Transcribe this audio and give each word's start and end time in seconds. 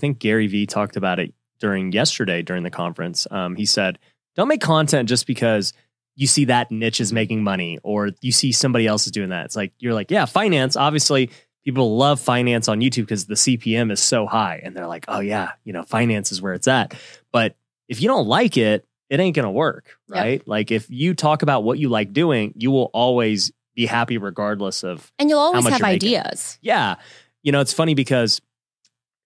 think 0.00 0.18
Gary 0.18 0.46
Vee 0.48 0.66
talked 0.66 0.96
about 0.96 1.18
it 1.18 1.32
during 1.60 1.92
yesterday 1.92 2.42
during 2.42 2.62
the 2.62 2.70
conference. 2.70 3.26
Um, 3.30 3.54
he 3.54 3.66
said, 3.66 3.98
"Don't 4.36 4.48
make 4.48 4.60
content 4.60 5.08
just 5.08 5.26
because." 5.26 5.72
You 6.16 6.26
see 6.26 6.46
that 6.46 6.70
niche 6.70 7.00
is 7.00 7.14
making 7.14 7.44
money, 7.44 7.78
or 7.82 8.10
you 8.20 8.32
see 8.32 8.52
somebody 8.52 8.86
else 8.86 9.06
is 9.06 9.12
doing 9.12 9.30
that. 9.30 9.46
It's 9.46 9.56
like 9.56 9.72
you're 9.78 9.94
like, 9.94 10.10
yeah, 10.10 10.26
finance. 10.26 10.76
Obviously, 10.76 11.30
people 11.64 11.96
love 11.96 12.20
finance 12.20 12.68
on 12.68 12.80
YouTube 12.80 13.02
because 13.02 13.24
the 13.24 13.36
CPM 13.36 13.90
is 13.90 14.00
so 14.00 14.26
high, 14.26 14.60
and 14.62 14.76
they're 14.76 14.88
like, 14.88 15.06
oh 15.08 15.20
yeah, 15.20 15.52
you 15.64 15.72
know, 15.72 15.82
finance 15.82 16.30
is 16.30 16.42
where 16.42 16.52
it's 16.52 16.68
at. 16.68 16.94
But 17.32 17.54
if 17.88 18.02
you 18.02 18.08
don't 18.08 18.26
like 18.26 18.58
it, 18.58 18.84
it 19.08 19.18
ain't 19.18 19.34
gonna 19.34 19.52
work, 19.52 19.96
right? 20.08 20.46
Like 20.46 20.70
if 20.70 20.90
you 20.90 21.14
talk 21.14 21.42
about 21.42 21.64
what 21.64 21.78
you 21.78 21.88
like 21.88 22.12
doing, 22.12 22.52
you 22.56 22.70
will 22.70 22.90
always 22.92 23.50
be 23.74 23.86
happy 23.86 24.18
regardless 24.18 24.82
of 24.84 25.10
And 25.18 25.30
you'll 25.30 25.38
always 25.38 25.64
much 25.64 25.72
have 25.72 25.80
you're 25.80 25.88
making. 25.88 26.16
ideas. 26.18 26.58
yeah. 26.60 26.96
You 27.42 27.52
know, 27.52 27.60
it's 27.60 27.72
funny 27.72 27.94
because 27.94 28.42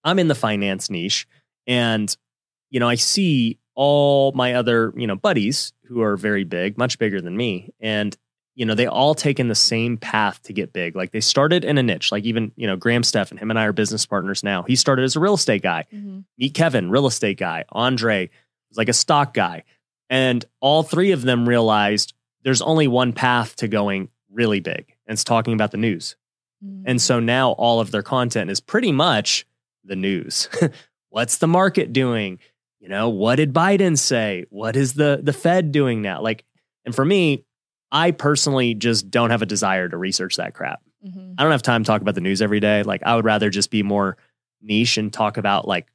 I'm 0.05 0.19
in 0.19 0.29
the 0.29 0.35
finance 0.35 0.91
niche 0.91 1.27
and, 1.67 2.15
you 2.71 2.81
know, 2.81 2.89
I 2.89 2.95
see 2.97 3.59
all 3.75 4.33
my 4.33 4.55
other, 4.55 4.93
you 4.97 5.07
know, 5.07 5.17
buddies 5.17 5.73
who 5.85 6.03
are 6.03 6.17
very 6.17 6.45
big, 6.45 6.79
much 6.79 6.99
bigger 6.99 7.21
than 7.21 7.37
me. 7.37 7.73
And, 7.81 8.17
you 8.55 8.65
know, 8.65 8.75
they 8.75 8.87
all 8.87 9.15
taken 9.15 9.49
the 9.49 9.55
same 9.55 9.97
path 9.97 10.41
to 10.45 10.53
get 10.53 10.73
big. 10.73 10.95
Like 10.95 11.11
they 11.11 11.21
started 11.21 11.65
in 11.65 11.77
a 11.77 11.83
niche, 11.83 12.13
like 12.13 12.25
even, 12.25 12.53
you 12.57 12.67
know, 12.67 12.77
Graham 12.77 13.03
Stephan, 13.03 13.39
him 13.39 13.51
and 13.51 13.59
I 13.59 13.65
are 13.65 13.73
business 13.73 14.07
partners 14.07 14.45
now. 14.45 14.63
He 14.63 14.77
started 14.77 15.03
as 15.05 15.17
a 15.17 15.21
real 15.21 15.35
estate 15.35 15.63
guy. 15.63 15.87
Mm-hmm. 15.93 16.21
Meet 16.39 16.55
Kevin, 16.55 16.91
real 16.91 17.07
estate 17.07 17.39
guy. 17.39 17.65
Andre 17.71 18.31
was 18.69 18.79
like 18.79 18.89
a 18.89 18.93
stock 18.93 19.35
guy. 19.35 19.65
And 20.09 20.45
all 20.61 20.83
three 20.83 21.11
of 21.11 21.23
them 21.23 21.49
realized 21.49 22.15
there's 22.45 22.63
only 22.63 22.87
one 22.87 23.13
path 23.13 23.57
to 23.57 23.69
going 23.69 24.11
really 24.31 24.61
big. 24.61 24.95
And 25.07 25.15
it's 25.15 25.25
talking 25.25 25.55
about 25.55 25.73
the 25.73 25.79
news. 25.79 26.15
Mm-hmm. 26.65 26.85
And 26.87 27.03
so 27.03 27.19
now 27.19 27.53
all 27.53 27.81
of 27.81 27.91
their 27.91 28.03
content 28.03 28.51
is 28.51 28.61
pretty 28.61 28.93
much 28.93 29.47
the 29.85 29.97
news. 29.97 30.49
What's 31.11 31.39
the 31.39 31.47
market 31.47 31.93
doing? 31.93 32.39
You 32.81 32.89
know, 32.89 33.09
what 33.09 33.37
did 33.37 33.53
Biden 33.53 33.97
say? 33.97 34.45
What 34.51 34.77
is 34.77 34.95
the 34.95 35.21
the 35.23 35.33
Fed 35.33 35.73
doing 35.73 36.03
now? 36.03 36.21
Like, 36.21 36.45
and 36.85 36.95
for 36.95 37.05
me, 37.05 37.45
I 37.93 38.11
personally 38.11 38.75
just 38.75 39.11
don't 39.11 39.31
have 39.31 39.43
a 39.43 39.47
desire 39.47 39.89
to 39.89 39.97
research 39.97 40.37
that 40.37 40.55
crap. 40.55 40.83
Mhm. 41.07 41.35
I 41.39 41.43
don't 41.43 41.53
have 41.53 41.63
time 41.63 41.83
to 41.85 41.87
talk 41.87 42.03
about 42.03 42.15
the 42.15 42.21
news 42.21 42.43
every 42.43 42.61
day. 42.61 42.83
Like, 42.83 43.03
I 43.05 43.15
would 43.17 43.25
rather 43.25 43.49
just 43.51 43.71
be 43.71 43.83
more 43.83 44.17
niche 44.61 44.97
and 44.99 45.13
talk 45.13 45.37
about 45.37 45.69
like 45.69 45.87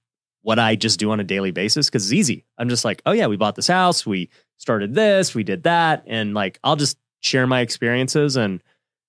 what 0.41 0.57
I 0.57 0.75
just 0.75 0.99
do 0.99 1.11
on 1.11 1.19
a 1.19 1.23
daily 1.23 1.51
basis 1.51 1.87
because 1.87 2.05
it's 2.05 2.13
easy. 2.13 2.45
I'm 2.57 2.69
just 2.69 2.85
like, 2.85 3.01
oh 3.05 3.11
yeah, 3.11 3.27
we 3.27 3.35
bought 3.35 3.55
this 3.55 3.67
house, 3.67 4.05
we 4.05 4.29
started 4.57 4.93
this, 4.95 5.35
we 5.35 5.43
did 5.43 5.63
that, 5.63 6.03
and 6.07 6.33
like 6.33 6.59
I'll 6.63 6.75
just 6.77 6.97
share 7.19 7.45
my 7.45 7.59
experiences. 7.59 8.35
And 8.37 8.63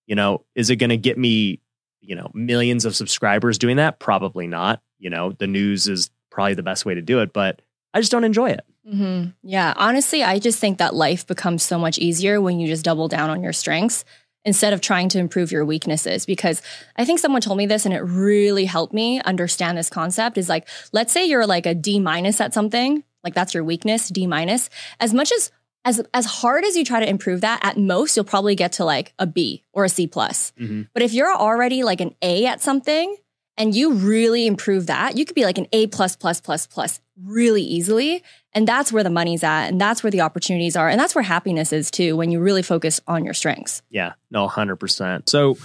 you 0.07 0.17
know, 0.17 0.45
is 0.57 0.71
it 0.71 0.77
going 0.77 0.91
to 0.91 0.97
get 0.97 1.17
me, 1.17 1.61
you 2.01 2.15
know, 2.15 2.31
millions 2.35 2.85
of 2.85 2.97
subscribers 2.97 3.59
doing 3.59 3.77
that? 3.77 3.99
Probably 3.99 4.47
not. 4.47 4.83
You 4.99 5.11
know, 5.11 5.33
the 5.33 5.47
news 5.47 5.89
is 5.89 6.11
probably 6.31 6.55
the 6.55 6.63
best 6.63 6.85
way 6.85 6.95
to 6.95 7.03
do 7.03 7.21
it, 7.21 7.33
but 7.33 7.61
I 7.93 8.01
just 8.01 8.13
don't 8.13 8.25
enjoy 8.25 8.51
it. 8.51 8.61
hmm 8.89 9.25
Yeah. 9.43 9.75
Honestly, 9.77 10.23
I 10.23 10.39
just 10.39 10.59
think 10.59 10.79
that 10.79 10.95
life 10.95 11.27
becomes 11.27 11.63
so 11.63 11.79
much 11.79 11.99
easier 11.99 12.41
when 12.41 12.61
you 12.61 12.67
just 12.67 12.85
double 12.85 13.09
down 13.09 13.31
on 13.31 13.43
your 13.43 13.53
strengths 13.53 14.05
instead 14.45 14.73
of 14.73 14.81
trying 14.81 15.09
to 15.11 15.19
improve 15.19 15.53
your 15.53 15.65
weaknesses. 15.65 16.25
Because 16.25 16.63
I 16.97 17.05
think 17.05 17.19
someone 17.19 17.43
told 17.43 17.59
me 17.59 17.67
this 17.67 17.85
and 17.85 17.93
it 17.95 18.01
really 18.01 18.65
helped 18.65 18.95
me 18.95 19.21
understand 19.21 19.77
this 19.77 19.91
concept 19.91 20.39
is 20.39 20.49
like, 20.49 20.69
let's 20.93 21.13
say 21.13 21.27
you're 21.27 21.47
like 21.47 21.67
a 21.67 21.75
D 21.75 22.01
minus 22.01 22.41
at 22.41 22.55
something, 22.55 23.05
like 23.23 23.35
that's 23.35 23.53
your 23.55 23.65
weakness, 23.65 24.09
D 24.09 24.27
minus. 24.27 24.71
As 24.99 25.13
much 25.13 25.31
as 25.33 25.51
as 25.85 26.03
as 26.13 26.27
hard 26.27 26.65
as 26.65 26.77
you 26.77 26.85
try 26.85 27.01
to 27.01 27.09
improve 27.09 27.41
that, 27.41 27.61
at 27.63 27.79
most 27.79 28.17
you'll 28.17 28.25
probably 28.25 28.55
get 28.55 28.73
to 28.73 28.85
like 28.85 29.13
a 29.19 29.27
B 29.27 29.65
or 29.73 29.85
a 29.85 29.89
C 29.89 30.07
plus. 30.07 30.53
Mhm. 30.61 30.89
But 30.93 31.03
if 31.03 31.13
you're 31.13 31.33
already 31.35 31.83
like 31.83 32.01
an 32.01 32.15
A 32.23 32.47
at 32.47 32.61
something 32.61 33.17
and 33.57 33.75
you 33.75 33.93
really 33.93 34.47
improve 34.47 34.87
that, 34.87 35.17
you 35.17 35.25
could 35.25 35.35
be 35.35 35.45
like 35.45 35.59
an 35.59 35.67
A 35.73 35.87
plus 35.87 36.17
plus 36.17 36.41
plus 36.41 36.67
plus 36.67 37.01
really 37.23 37.63
easily. 37.63 38.23
And 38.53 38.67
that's 38.67 38.93
where 38.93 39.05
the 39.05 39.11
money's 39.11 39.45
at. 39.45 39.69
And 39.69 39.81
that's 39.81 40.03
where 40.03 40.11
the 40.11 40.23
opportunities 40.23 40.75
are. 40.77 40.89
And 40.89 40.99
that's 40.99 41.15
where 41.15 41.23
happiness 41.23 41.73
is 41.73 41.91
too, 41.91 42.17
when 42.17 42.31
you 42.31 42.41
really 42.41 42.63
focus 42.63 43.01
on 43.07 43.25
your 43.25 43.35
strengths. 43.35 43.83
Yeah, 43.91 44.15
no, 44.31 44.47
100%. 44.49 45.29
So, 45.29 45.57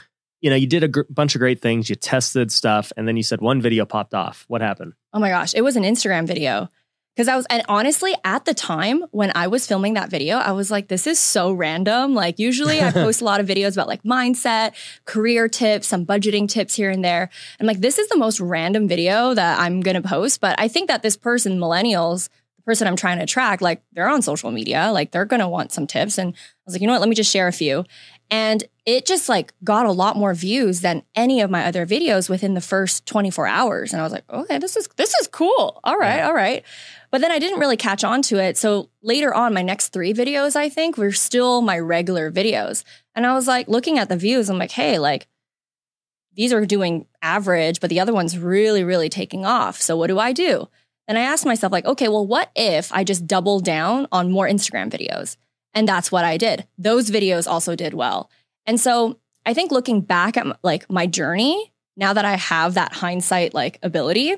you 0.41 0.49
know, 0.49 0.55
you 0.55 0.67
did 0.67 0.83
a 0.83 0.87
gr- 0.89 1.01
bunch 1.09 1.33
of 1.35 1.39
great 1.39 1.61
things, 1.61 1.89
you 1.89 1.95
tested 1.95 2.51
stuff, 2.51 2.91
and 2.95 3.07
then 3.07 3.17
you 3.17 3.23
said 3.23 3.41
one 3.41 3.61
video 3.61 3.85
popped 3.85 4.13
off. 4.13 4.45
What 4.47 4.61
happened? 4.61 4.93
Oh 5.13 5.19
my 5.19 5.29
gosh, 5.29 5.53
it 5.55 5.61
was 5.63 5.75
an 5.75 5.83
Instagram 5.83 6.27
video. 6.27 6.69
Because 7.15 7.29
I 7.29 7.37
was, 7.37 7.45
and 7.49 7.63
honestly, 7.69 8.13
at 8.25 8.43
the 8.43 8.53
time 8.53 9.05
when 9.11 9.31
I 9.35 9.47
was 9.47 9.65
filming 9.65 9.93
that 9.93 10.09
video, 10.09 10.35
I 10.35 10.51
was 10.51 10.69
like, 10.69 10.89
this 10.89 11.07
is 11.07 11.17
so 11.17 11.53
random. 11.53 12.13
Like, 12.13 12.39
usually 12.39 12.81
I 12.81 12.91
post 12.91 13.21
a 13.21 13.23
lot 13.23 13.39
of 13.39 13.47
videos 13.47 13.73
about 13.73 13.87
like 13.87 14.03
mindset, 14.03 14.73
career 15.05 15.47
tips, 15.47 15.87
some 15.87 16.05
budgeting 16.05 16.49
tips 16.49 16.75
here 16.75 16.89
and 16.89 17.05
there. 17.05 17.29
And 17.57 17.67
like, 17.67 17.79
this 17.79 17.99
is 17.99 18.09
the 18.09 18.17
most 18.17 18.41
random 18.41 18.89
video 18.89 19.33
that 19.33 19.59
I'm 19.59 19.79
going 19.79 19.95
to 19.95 20.07
post. 20.07 20.41
But 20.41 20.59
I 20.59 20.67
think 20.67 20.89
that 20.89 21.03
this 21.03 21.15
person, 21.15 21.57
millennials, 21.57 22.27
the 22.57 22.63
person 22.63 22.85
I'm 22.85 22.97
trying 22.97 23.17
to 23.19 23.23
attract, 23.23 23.61
like, 23.61 23.81
they're 23.93 24.09
on 24.09 24.21
social 24.21 24.51
media, 24.51 24.91
like, 24.91 25.11
they're 25.11 25.23
going 25.23 25.39
to 25.39 25.47
want 25.47 25.71
some 25.71 25.87
tips. 25.87 26.17
And 26.17 26.33
I 26.33 26.61
was 26.65 26.75
like, 26.75 26.81
you 26.81 26.87
know 26.87 26.93
what? 26.93 27.01
Let 27.01 27.09
me 27.09 27.15
just 27.15 27.31
share 27.31 27.47
a 27.47 27.53
few. 27.53 27.85
And 28.31 28.63
it 28.85 29.05
just 29.05 29.29
like 29.29 29.53
got 29.63 29.85
a 29.85 29.91
lot 29.91 30.15
more 30.17 30.33
views 30.33 30.81
than 30.81 31.03
any 31.15 31.41
of 31.41 31.49
my 31.51 31.65
other 31.65 31.85
videos 31.85 32.29
within 32.29 32.53
the 32.53 32.61
first 32.61 33.05
24 33.05 33.47
hours. 33.47 33.93
And 33.93 33.99
I 34.01 34.03
was 34.03 34.11
like, 34.11 34.23
okay, 34.29 34.57
this 34.57 34.75
is 34.75 34.87
this 34.95 35.13
is 35.21 35.27
cool. 35.27 35.79
All 35.83 35.97
right, 35.97 36.17
Yeah. 36.17 36.27
all 36.27 36.33
right. 36.33 36.63
But 37.11 37.21
then 37.21 37.31
I 37.31 37.39
didn't 37.39 37.59
really 37.59 37.77
catch 37.77 38.03
on 38.03 38.21
to 38.23 38.37
it. 38.37 38.57
So 38.57 38.89
later 39.01 39.33
on, 39.33 39.53
my 39.53 39.61
next 39.61 39.89
three 39.89 40.13
videos, 40.13 40.55
I 40.55 40.69
think, 40.69 40.97
were 40.97 41.11
still 41.11 41.61
my 41.61 41.77
regular 41.79 42.31
videos. 42.31 42.83
And 43.15 43.25
I 43.25 43.33
was 43.33 43.47
like 43.47 43.67
looking 43.67 43.97
at 43.99 44.09
the 44.09 44.17
views, 44.17 44.49
I'm 44.49 44.57
like, 44.57 44.71
hey, 44.71 44.97
like 44.99 45.27
these 46.33 46.51
are 46.51 46.65
doing 46.65 47.05
average, 47.21 47.79
but 47.79 47.89
the 47.89 47.99
other 47.99 48.13
one's 48.13 48.37
really, 48.37 48.83
really 48.83 49.07
taking 49.07 49.45
off. 49.45 49.81
So 49.81 49.95
what 49.95 50.07
do 50.07 50.19
I 50.19 50.33
do? 50.33 50.67
And 51.07 51.17
I 51.17 51.21
asked 51.21 51.45
myself, 51.45 51.71
like, 51.71 51.85
okay, 51.85 52.07
well, 52.07 52.25
what 52.25 52.51
if 52.55 52.91
I 52.91 53.03
just 53.03 53.27
double 53.27 53.59
down 53.59 54.07
on 54.11 54.31
more 54.31 54.47
Instagram 54.47 54.89
videos? 54.89 55.37
And 55.75 55.87
that's 55.87 56.11
what 56.11 56.25
I 56.25 56.37
did. 56.37 56.65
Those 56.77 57.11
videos 57.11 57.47
also 57.47 57.75
did 57.75 57.93
well. 57.93 58.31
And 58.65 58.79
so 58.79 59.19
I 59.45 59.53
think 59.53 59.71
looking 59.71 60.01
back 60.01 60.37
at 60.37 60.47
like 60.63 60.89
my 60.89 61.05
journey, 61.05 61.73
now 61.97 62.13
that 62.13 62.25
I 62.25 62.35
have 62.35 62.73
that 62.73 62.93
hindsight 62.93 63.53
like 63.53 63.77
ability, 63.83 64.35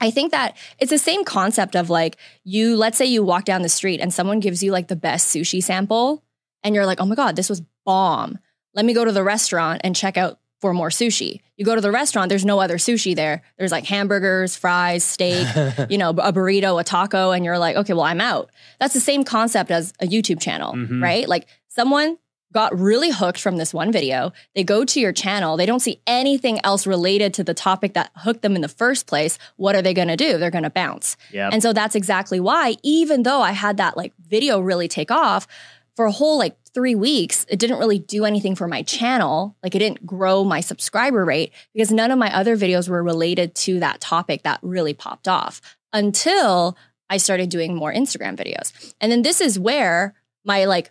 I 0.00 0.10
think 0.10 0.32
that 0.32 0.56
it's 0.78 0.90
the 0.90 0.98
same 0.98 1.24
concept 1.24 1.76
of 1.76 1.90
like 1.90 2.16
you, 2.44 2.76
let's 2.76 2.98
say 2.98 3.06
you 3.06 3.22
walk 3.22 3.44
down 3.44 3.62
the 3.62 3.68
street 3.68 4.00
and 4.00 4.12
someone 4.12 4.40
gives 4.40 4.62
you 4.62 4.72
like 4.72 4.88
the 4.88 4.96
best 4.96 5.34
sushi 5.34 5.62
sample 5.62 6.24
and 6.62 6.74
you're 6.74 6.86
like, 6.86 7.00
oh 7.00 7.06
my 7.06 7.14
God, 7.14 7.36
this 7.36 7.48
was 7.48 7.62
bomb. 7.84 8.38
Let 8.74 8.84
me 8.84 8.92
go 8.92 9.04
to 9.04 9.12
the 9.12 9.22
restaurant 9.22 9.82
and 9.84 9.94
check 9.94 10.16
out 10.16 10.38
for 10.60 10.72
more 10.72 10.88
sushi. 10.88 11.40
You 11.56 11.64
go 11.64 11.74
to 11.74 11.80
the 11.80 11.90
restaurant, 11.92 12.28
there's 12.28 12.44
no 12.44 12.60
other 12.60 12.76
sushi 12.78 13.14
there. 13.14 13.42
There's 13.58 13.72
like 13.72 13.84
hamburgers, 13.84 14.56
fries, 14.56 15.04
steak, 15.04 15.46
you 15.90 15.98
know, 15.98 16.10
a 16.10 16.32
burrito, 16.32 16.80
a 16.80 16.84
taco, 16.84 17.30
and 17.32 17.44
you're 17.44 17.58
like, 17.58 17.76
okay, 17.76 17.92
well, 17.92 18.04
I'm 18.04 18.20
out. 18.20 18.50
That's 18.80 18.94
the 18.94 19.00
same 19.00 19.22
concept 19.24 19.70
as 19.70 19.92
a 20.00 20.06
YouTube 20.06 20.40
channel, 20.40 20.72
Mhm. 20.74 21.02
right? 21.02 21.28
Like 21.28 21.46
someone 21.68 22.18
got 22.52 22.78
really 22.78 23.10
hooked 23.10 23.38
from 23.38 23.58
this 23.58 23.74
one 23.74 23.92
video. 23.92 24.32
They 24.54 24.64
go 24.64 24.84
to 24.86 24.98
your 25.00 25.12
channel, 25.12 25.58
they 25.58 25.66
don't 25.66 25.80
see 25.80 26.00
anything 26.06 26.58
else 26.64 26.86
related 26.86 27.34
to 27.34 27.44
the 27.44 27.52
topic 27.52 27.92
that 27.94 28.10
hooked 28.16 28.40
them 28.40 28.54
in 28.56 28.62
the 28.62 28.68
first 28.68 29.06
place. 29.06 29.38
What 29.56 29.76
are 29.76 29.82
they 29.82 29.92
going 29.92 30.08
to 30.08 30.16
do? 30.16 30.38
They're 30.38 30.50
going 30.50 30.64
to 30.64 30.70
bounce. 30.70 31.18
Yeah. 31.32 31.50
And 31.52 31.62
so 31.62 31.74
that's 31.74 31.94
exactly 31.94 32.40
why, 32.40 32.76
even 32.82 33.24
though 33.24 33.42
I 33.42 33.52
had 33.52 33.76
that 33.76 33.94
like 33.96 34.14
video 34.26 34.60
really 34.60 34.88
take 34.88 35.10
off 35.10 35.46
for 35.96 36.06
a 36.06 36.12
whole 36.12 36.38
like 36.38 36.56
three 36.76 36.94
weeks, 36.94 37.46
it 37.48 37.58
didn't 37.58 37.78
really 37.78 37.98
do 37.98 38.26
anything 38.26 38.54
for 38.54 38.68
my 38.68 38.82
channel. 38.82 39.56
Like 39.62 39.74
it 39.74 39.78
didn't 39.78 40.04
grow 40.04 40.44
my 40.44 40.60
subscriber 40.60 41.24
rate 41.24 41.52
because 41.72 41.90
none 41.90 42.10
of 42.10 42.18
my 42.18 42.30
other 42.36 42.54
videos 42.56 42.86
were 42.88 43.02
related 43.02 43.54
to 43.64 43.80
that 43.80 44.00
topic 44.00 44.42
that 44.42 44.58
really 44.62 44.92
popped 44.92 45.26
off 45.26 45.60
until 45.94 46.76
I 47.08 47.16
started 47.16 47.48
doing 47.48 47.74
more 47.74 47.92
Instagram 47.92 48.36
videos. 48.36 48.72
And 49.00 49.10
then 49.10 49.22
this 49.22 49.40
is 49.40 49.58
where 49.58 50.14
my 50.44 50.66
like 50.66 50.90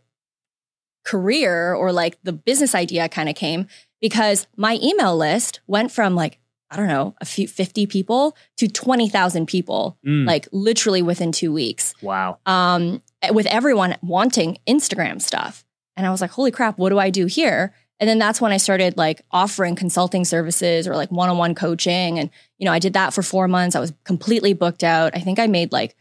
career 1.04 1.74
or 1.74 1.92
like 1.92 2.18
the 2.24 2.34
business 2.34 2.74
idea 2.74 3.08
kind 3.08 3.30
of 3.30 3.36
came 3.36 3.68
because 4.02 4.48
my 4.58 4.80
email 4.82 5.16
list 5.16 5.60
went 5.68 5.92
from 5.92 6.16
like 6.16 6.40
I 6.72 6.78
don't 6.78 6.88
know, 6.88 7.14
a 7.22 7.26
few 7.26 7.48
50 7.48 7.86
people 7.86 8.36
to 8.58 8.68
20,000 8.68 9.46
people 9.46 9.98
Mm, 10.06 10.26
like 10.26 10.48
literally 10.52 11.04
within 11.04 11.32
2 11.32 11.54
weeks. 11.54 11.94
wow. 12.02 12.40
Um 12.46 13.02
with 13.32 13.46
everyone 13.48 13.96
wanting 14.02 14.58
Instagram 14.68 15.22
stuff. 15.22 15.65
And 15.98 16.06
I 16.06 16.12
was 16.12 16.22
like, 16.22 16.32
"Holy 16.32 16.52
crap, 16.52 16.78
what 16.78 16.90
do 16.90 17.00
I 17.00 17.10
do 17.10 17.26
here?" 17.26 17.74
And 18.00 18.10
then 18.10 18.20
that's 18.20 18.42
when 18.42 18.52
I 18.52 18.58
started 18.58 18.98
like 18.98 19.22
offering 19.32 19.76
consulting 19.76 20.26
services 20.26 20.88
or 20.88 20.96
like 20.96 21.12
one-on-one 21.12 21.56
coaching 21.56 22.20
and 22.20 22.30
you 22.58 22.66
know, 22.66 22.72
I 22.74 22.80
did 22.80 22.94
that 22.94 23.14
for 23.14 23.22
4 23.22 23.48
months. 23.48 23.76
I 23.76 23.80
was 23.80 23.94
completely 24.04 24.54
booked 24.54 24.84
out. 24.84 25.16
I 25.16 25.20
think 25.20 25.40
I 25.40 25.48
made 25.48 25.72
like 25.72 25.96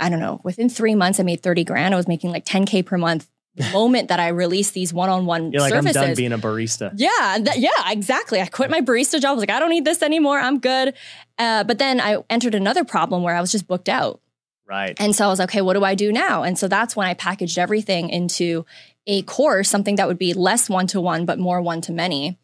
I 0.00 0.08
don't 0.08 0.20
know, 0.20 0.40
within 0.44 0.68
3 0.68 0.94
months 0.94 1.20
I 1.20 1.22
made 1.22 1.42
30 1.42 1.64
grand. 1.64 1.94
I 1.94 1.96
was 1.96 2.08
making 2.08 2.30
like 2.30 2.44
10k 2.44 2.84
per 2.86 2.98
month 2.98 3.28
the 3.58 3.70
moment 3.72 4.08
that 4.08 4.20
I 4.20 4.28
released 4.28 4.72
these 4.74 4.92
one-on-one 4.92 5.52
You're 5.52 5.60
like. 5.60 5.74
I'm 5.74 5.84
done 5.84 6.14
being 6.14 6.32
a 6.32 6.38
barista. 6.38 6.92
Yeah, 6.96 7.38
that, 7.40 7.58
yeah, 7.58 7.70
exactly. 7.90 8.40
I 8.40 8.46
quit 8.46 8.70
my 8.70 8.80
barista 8.80 9.20
job. 9.20 9.30
I 9.30 9.32
was 9.32 9.42
like, 9.42 9.50
I 9.50 9.58
don't 9.58 9.70
need 9.70 9.84
this 9.84 10.02
anymore. 10.02 10.38
I'm 10.38 10.58
good. 10.58 10.94
Uh, 11.38 11.64
but 11.64 11.78
then 11.78 12.00
I 12.00 12.22
entered 12.30 12.54
another 12.54 12.84
problem 12.84 13.22
where 13.22 13.34
I 13.34 13.40
was 13.40 13.52
just 13.52 13.66
booked 13.66 13.88
out. 13.88 14.20
Right. 14.68 14.94
And 15.00 15.16
so 15.16 15.24
I 15.24 15.28
was 15.28 15.38
like, 15.38 15.48
okay, 15.50 15.62
what 15.62 15.74
do 15.74 15.84
I 15.84 15.94
do 15.94 16.12
now? 16.12 16.42
And 16.42 16.58
so 16.58 16.68
that's 16.68 16.94
when 16.94 17.06
I 17.06 17.14
packaged 17.14 17.58
everything 17.58 18.10
into 18.10 18.66
a 19.06 19.22
course, 19.22 19.68
something 19.70 19.96
that 19.96 20.06
would 20.06 20.18
be 20.18 20.34
less 20.34 20.68
one 20.68 20.86
to 20.88 21.00
one, 21.00 21.24
but 21.24 21.38
more 21.38 21.62
one 21.62 21.80
to 21.82 21.92
many. 21.92 22.38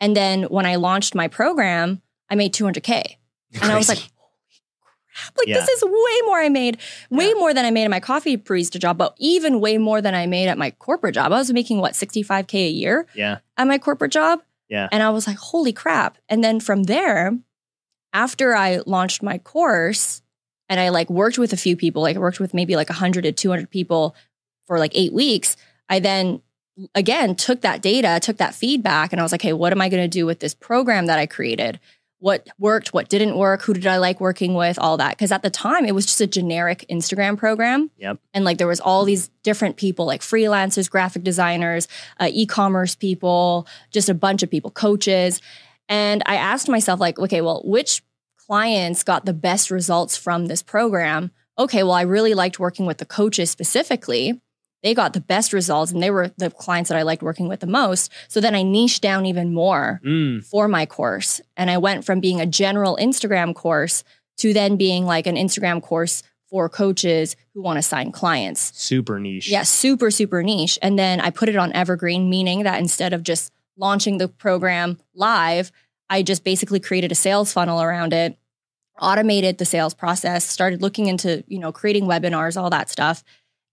And 0.00 0.14
then 0.14 0.42
when 0.44 0.66
I 0.66 0.76
launched 0.76 1.14
my 1.14 1.28
program, 1.28 2.02
I 2.28 2.34
made 2.34 2.52
200K. 2.54 3.16
And 3.62 3.72
I 3.72 3.76
was 3.78 3.88
like, 3.88 3.98
Crazy. 3.98 4.10
Like 5.36 5.48
Yeah. 5.48 5.54
this 5.54 5.68
is 5.68 5.82
way 5.82 6.20
more 6.26 6.38
I 6.40 6.48
made, 6.50 6.78
way 7.10 7.28
Yeah. 7.28 7.34
more 7.34 7.52
than 7.52 7.64
I 7.64 7.70
made 7.70 7.84
at 7.84 7.90
my 7.90 8.00
coffee 8.00 8.36
barista 8.36 8.78
job, 8.78 8.96
but 8.98 9.14
even 9.18 9.60
way 9.60 9.76
more 9.78 10.00
than 10.00 10.14
I 10.14 10.26
made 10.26 10.48
at 10.48 10.56
my 10.58 10.70
corporate 10.72 11.14
job. 11.14 11.32
I 11.32 11.38
was 11.38 11.52
making 11.52 11.80
what 11.80 11.94
65k 11.94 12.66
a 12.66 12.70
year 12.70 13.06
Yeah. 13.14 13.38
at 13.56 13.66
my 13.66 13.78
corporate 13.78 14.12
job. 14.12 14.40
Yeah. 14.68 14.88
And 14.92 15.02
I 15.02 15.10
was 15.10 15.26
like, 15.26 15.36
holy 15.38 15.72
crap. 15.72 16.18
And 16.28 16.44
then 16.44 16.60
from 16.60 16.84
there, 16.84 17.36
after 18.12 18.54
I 18.54 18.80
launched 18.86 19.22
my 19.22 19.38
course 19.38 20.22
and 20.70 20.78
I 20.78 20.88
like 20.88 21.10
worked 21.10 21.36
with 21.36 21.52
a 21.52 21.56
few 21.56 21.76
people, 21.76 22.00
like 22.00 22.16
I 22.16 22.20
worked 22.20 22.40
with 22.40 22.54
maybe 22.54 22.76
like 22.76 22.88
100 22.88 23.22
to 23.22 23.32
200 23.32 23.68
people 23.68 24.14
for 24.66 24.78
like 24.78 24.92
eight 24.94 25.12
weeks, 25.12 25.56
I 25.88 25.98
then 25.98 26.40
again 26.94 27.34
took 27.34 27.62
that 27.62 27.82
data, 27.82 28.20
took 28.22 28.36
that 28.36 28.54
feedback, 28.54 29.12
and 29.12 29.20
I 29.20 29.24
was 29.24 29.32
like, 29.32 29.42
hey, 29.42 29.52
what 29.52 29.72
am 29.72 29.80
I 29.80 29.88
going 29.88 30.02
to 30.02 30.08
do 30.08 30.24
with 30.24 30.38
this 30.38 30.54
program 30.54 31.06
that 31.06 31.18
I 31.18 31.26
created? 31.26 31.80
What 32.20 32.46
worked, 32.58 32.94
what 32.94 33.08
didn't 33.08 33.36
work, 33.36 33.62
who 33.62 33.74
did 33.74 33.86
I 33.86 33.96
like 33.96 34.20
working 34.20 34.54
with, 34.54 34.78
all 34.78 34.96
that. 34.98 35.16
Because 35.16 35.32
at 35.32 35.42
the 35.42 35.50
time, 35.50 35.86
it 35.86 35.94
was 35.94 36.06
just 36.06 36.20
a 36.20 36.26
generic 36.26 36.84
Instagram 36.88 37.36
program. 37.36 37.90
Yep. 37.96 38.18
And 38.32 38.44
like 38.44 38.58
there 38.58 38.68
was 38.68 38.78
all 38.78 39.04
these 39.04 39.28
different 39.42 39.76
people, 39.76 40.06
like 40.06 40.20
freelancers, 40.20 40.88
graphic 40.88 41.24
designers, 41.24 41.88
uh, 42.20 42.28
e-commerce 42.30 42.94
people, 42.94 43.66
just 43.90 44.08
a 44.08 44.14
bunch 44.14 44.44
of 44.44 44.50
people, 44.50 44.70
coaches. 44.70 45.40
And 45.88 46.22
I 46.26 46.36
asked 46.36 46.68
myself, 46.68 47.00
like, 47.00 47.18
okay, 47.18 47.40
well, 47.40 47.62
which 47.64 48.02
clients 48.50 49.04
got 49.04 49.26
the 49.26 49.32
best 49.32 49.70
results 49.70 50.16
from 50.16 50.46
this 50.46 50.60
program? 50.62 51.30
Okay, 51.56 51.84
well, 51.84 51.92
I 51.92 52.02
really 52.02 52.34
liked 52.34 52.58
working 52.58 52.84
with 52.84 52.98
the 52.98 53.04
coaches 53.06 53.48
specifically. 53.48 54.40
They 54.82 54.92
got 54.92 55.12
the 55.12 55.20
best 55.20 55.52
results 55.52 55.92
and 55.92 56.02
they 56.02 56.10
were 56.10 56.32
the 56.36 56.50
clients 56.50 56.88
that 56.88 56.98
I 56.98 57.02
liked 57.02 57.22
working 57.22 57.46
with 57.46 57.60
the 57.60 57.68
most. 57.68 58.10
So 58.26 58.40
then 58.40 58.56
I 58.56 58.62
niched 58.62 59.02
down 59.02 59.24
even 59.26 59.54
more 59.54 60.00
Mm, 60.04 60.44
for 60.44 60.66
my 60.66 60.84
course. 60.86 61.40
And 61.56 61.70
I 61.70 61.78
went 61.78 62.04
from 62.04 62.18
being 62.18 62.40
a 62.40 62.46
general 62.46 62.98
Instagram 63.00 63.54
course 63.54 64.02
to 64.38 64.52
then 64.52 64.76
being 64.76 65.04
like 65.04 65.28
an 65.28 65.36
Instagram 65.36 65.80
course 65.80 66.22
for 66.48 66.68
coaches 66.68 67.36
who 67.54 67.62
want 67.62 67.76
to 67.76 67.82
sign 67.82 68.10
clients. 68.10 68.72
super 68.76 69.20
niche. 69.20 69.48
Yeah, 69.48 69.62
super, 69.62 70.10
super 70.10 70.42
niche. 70.42 70.76
And 70.82 70.98
then 70.98 71.20
I 71.20 71.30
put 71.30 71.48
it 71.48 71.56
on 71.56 71.72
Evergreen, 71.74 72.28
meaning 72.28 72.64
that 72.64 72.80
instead 72.80 73.12
of 73.12 73.22
just 73.22 73.52
launching 73.76 74.18
the 74.18 74.26
program 74.26 74.98
live, 75.14 75.70
I 76.08 76.22
just 76.22 76.42
basically 76.42 76.80
created 76.80 77.12
a 77.12 77.14
sales 77.14 77.52
funnel 77.52 77.80
around 77.80 78.12
it, 78.12 78.36
automated 79.00 79.58
the 79.58 79.64
sales 79.64 79.94
process, 79.94 80.44
started 80.46 80.82
looking 80.82 81.06
into, 81.06 81.42
you 81.46 81.58
know, 81.58 81.72
creating 81.72 82.04
webinars, 82.04 82.60
all 82.60 82.70
that 82.70 82.88
stuff. 82.90 83.22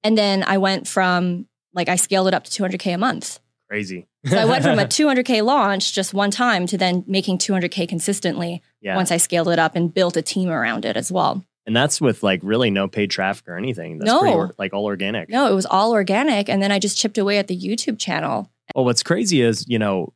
And 0.04 0.18
then 0.18 0.44
I 0.44 0.58
went 0.58 0.88
from 0.88 1.48
like 1.74 1.90
I 1.90 1.96
scaled 1.96 2.28
it 2.28 2.34
up 2.34 2.44
to 2.46 2.64
200K 2.64 2.96
a 2.96 2.98
month. 2.98 3.40
Crazy. 3.70 4.08
So 4.26 4.38
I 4.38 4.46
went 4.46 4.64
from 4.64 4.80
a 4.80 4.86
200K 4.86 5.44
launch 5.44 5.94
just 5.94 6.14
one 6.14 6.32
time 6.32 6.66
to 6.68 6.78
then 6.78 7.04
making 7.08 7.38
200K 7.40 7.88
consistently 7.90 8.62
yeah. 8.82 8.96
once 8.96 9.12
I 9.12 9.18
scaled 9.18 9.50
it 9.50 9.60
up 9.60 9.76
and 9.76 9.94
built 9.94 10.16
a 10.18 10.22
team 10.22 10.50
around 10.50 10.86
it 10.86 10.96
as 10.98 11.12
well. 11.12 11.44
and 11.66 11.76
that's 11.76 12.00
with 12.00 12.24
like 12.24 12.40
really 12.44 12.70
no 12.72 12.88
paid 12.88 13.12
traffic 13.12 13.48
or 13.50 13.58
anything. 13.58 14.00
That's 14.00 14.10
No. 14.10 14.20
pretty 14.22 14.54
like 14.58 14.74
all 14.74 14.86
organic. 14.86 15.28
No, 15.30 15.52
it 15.52 15.54
was 15.56 15.66
all 15.66 15.92
organic. 15.92 16.48
And 16.50 16.62
then 16.64 16.72
I 16.72 16.80
just 16.80 16.98
chipped 16.98 17.18
away 17.18 17.38
at 17.40 17.48
the 17.48 17.60
YouTube 17.60 18.00
channel. 18.00 18.50
Well, 18.74 18.86
what's 18.86 19.04
crazy 19.04 19.42
is, 19.42 19.66
you 19.68 19.78
know, 19.80 20.14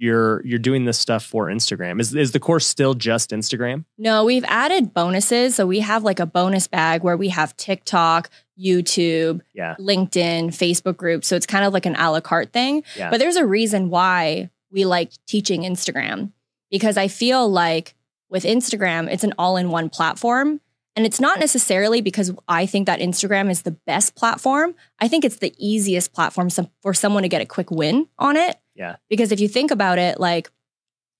you're 0.00 0.44
you're 0.46 0.58
doing 0.58 0.86
this 0.86 0.98
stuff 0.98 1.24
for 1.24 1.46
Instagram. 1.46 2.00
Is 2.00 2.14
is 2.14 2.32
the 2.32 2.40
course 2.40 2.66
still 2.66 2.94
just 2.94 3.30
Instagram? 3.30 3.84
No, 3.98 4.24
we've 4.24 4.44
added 4.44 4.94
bonuses. 4.94 5.54
So 5.54 5.66
we 5.66 5.80
have 5.80 6.02
like 6.02 6.18
a 6.18 6.26
bonus 6.26 6.66
bag 6.66 7.02
where 7.02 7.16
we 7.16 7.28
have 7.28 7.56
TikTok, 7.56 8.30
YouTube, 8.58 9.42
Yeah. 9.54 9.76
LinkedIn, 9.78 10.46
Facebook 10.48 10.96
groups. 10.96 11.28
So 11.28 11.36
it's 11.36 11.46
kind 11.46 11.64
of 11.64 11.72
like 11.72 11.86
an 11.86 11.96
a 11.96 12.10
la 12.10 12.20
carte 12.20 12.52
thing. 12.52 12.82
Yeah. 12.96 13.10
But 13.10 13.18
there's 13.20 13.36
a 13.36 13.46
reason 13.46 13.90
why 13.90 14.50
we 14.72 14.86
like 14.86 15.12
teaching 15.26 15.62
Instagram 15.62 16.32
because 16.70 16.96
I 16.96 17.08
feel 17.08 17.48
like 17.48 17.94
with 18.30 18.44
Instagram, 18.44 19.12
it's 19.12 19.24
an 19.24 19.34
all 19.38 19.56
in 19.58 19.70
one 19.70 19.90
platform. 19.90 20.60
And 20.96 21.06
it's 21.06 21.20
not 21.20 21.38
necessarily 21.38 22.00
because 22.00 22.32
I 22.48 22.66
think 22.66 22.86
that 22.86 23.00
Instagram 23.00 23.48
is 23.50 23.62
the 23.62 23.70
best 23.70 24.16
platform. 24.16 24.74
I 24.98 25.08
think 25.08 25.24
it's 25.24 25.36
the 25.36 25.54
easiest 25.56 26.12
platform 26.12 26.50
some, 26.50 26.68
for 26.82 26.92
someone 26.94 27.22
to 27.22 27.28
get 27.28 27.40
a 27.40 27.46
quick 27.46 27.70
win 27.70 28.08
on 28.18 28.36
it. 28.36 28.56
Yeah. 28.80 28.96
Because 29.10 29.30
if 29.30 29.40
you 29.40 29.46
think 29.48 29.70
about 29.70 29.98
it, 29.98 30.18
like, 30.18 30.50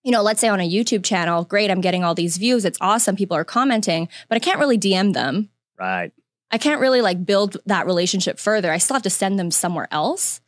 you 0.03 0.11
know, 0.11 0.23
let's 0.23 0.41
say 0.41 0.49
on 0.49 0.61
a 0.61 0.69
YouTube 0.69 1.05
channel, 1.05 1.45
great, 1.45 1.71
I'm 1.71 1.83
getting 1.83 2.03
all 2.03 2.15
these 2.15 2.39
views. 2.39 2.65
It's 2.65 2.79
awesome. 2.81 3.17
People 3.17 3.37
are 3.37 3.45
commenting, 3.45 4.09
but 4.31 4.37
I 4.37 4.39
can't 4.39 4.59
really 4.59 4.79
DM 4.79 5.13
them. 5.13 5.51
Right. 5.79 6.11
I 6.51 6.57
can't 6.57 6.81
really 6.81 7.03
like 7.03 7.27
build 7.27 7.59
that 7.67 7.85
relationship 7.85 8.39
further. 8.39 8.73
I 8.73 8.79
still 8.79 8.95
have 8.95 9.03
to 9.03 9.11
send 9.11 9.39
them 9.39 9.51
somewhere 9.51 9.89
else. 9.91 10.41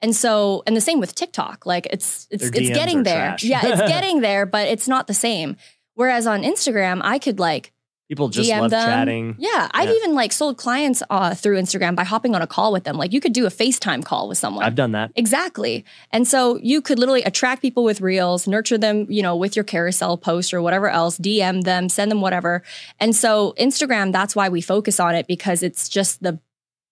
And 0.00 0.14
so, 0.14 0.62
and 0.64 0.76
the 0.76 0.80
same 0.80 1.00
with 1.00 1.16
TikTok. 1.16 1.66
Like 1.66 1.86
it's 1.90 2.28
it's 2.30 2.48
Their 2.48 2.60
it's 2.62 2.70
DMs 2.70 2.74
getting 2.74 3.02
there. 3.02 3.18
trash. 3.18 3.42
Yeah, 3.42 3.60
it's 3.66 3.80
getting 3.88 4.20
there, 4.20 4.46
but 4.46 4.68
it's 4.68 4.86
not 4.86 5.08
the 5.08 5.14
same. 5.14 5.56
Whereas 5.94 6.28
on 6.28 6.42
Instagram, 6.42 7.00
I 7.02 7.18
could 7.18 7.40
like 7.40 7.72
People 8.10 8.28
just 8.28 8.50
DM 8.50 8.62
love 8.62 8.72
them. 8.72 8.88
chatting. 8.88 9.36
Yeah, 9.38 9.68
I've 9.70 9.88
even 9.88 10.16
like 10.16 10.32
sold 10.32 10.56
clients 10.56 11.00
uh, 11.10 11.32
through 11.32 11.60
Instagram 11.60 11.94
by 11.94 12.02
hopping 12.02 12.34
on 12.34 12.42
a 12.42 12.46
call 12.46 12.72
with 12.72 12.82
them. 12.82 12.96
Like 12.96 13.12
you 13.12 13.20
could 13.20 13.32
do 13.32 13.46
a 13.46 13.50
FaceTime 13.50 14.04
call 14.04 14.26
with 14.26 14.36
someone. 14.36 14.64
I've 14.64 14.74
done 14.74 14.90
that. 14.92 15.12
Exactly. 15.14 15.84
And 16.10 16.26
so 16.26 16.56
you 16.56 16.82
could 16.82 16.98
literally 16.98 17.22
attract 17.22 17.62
people 17.62 17.84
with 17.84 18.00
reels, 18.00 18.48
nurture 18.48 18.76
them, 18.76 19.06
you 19.08 19.22
know, 19.22 19.36
with 19.36 19.54
your 19.54 19.64
carousel 19.64 20.18
post 20.18 20.52
or 20.52 20.60
whatever 20.60 20.88
else, 20.88 21.18
DM 21.18 21.62
them, 21.62 21.88
send 21.88 22.10
them 22.10 22.20
whatever. 22.20 22.64
And 22.98 23.14
so 23.14 23.54
Instagram, 23.56 24.10
that's 24.10 24.34
why 24.34 24.48
we 24.48 24.60
focus 24.60 24.98
on 24.98 25.14
it 25.14 25.28
because 25.28 25.62
it's 25.62 25.88
just 25.88 26.20
the 26.20 26.40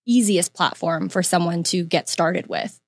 easiest 0.06 0.54
platform 0.54 1.08
for 1.08 1.24
someone 1.24 1.64
to 1.64 1.82
get 1.82 2.08
started 2.08 2.46
with. 2.46 2.80